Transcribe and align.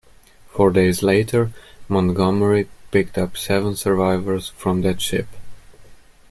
Four 0.47 0.71
days 0.71 1.03
later, 1.03 1.51
"Montgomery" 1.87 2.67
picked 2.89 3.19
up 3.19 3.37
seven 3.37 3.75
survivors 3.75 4.49
from 4.49 4.81
that 4.81 4.99
ship. 4.99 5.27